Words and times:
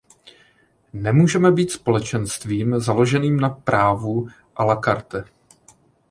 Nemůžeme 0.93 1.51
být 1.51 1.71
Společenstvím 1.71 2.79
založeným 2.79 3.39
na 3.39 3.49
právu 3.49 4.27
à 4.59 4.65
la 4.67 4.81
carte. 4.85 5.23